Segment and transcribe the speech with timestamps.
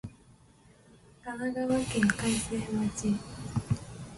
[1.23, 3.13] 神奈川県開成町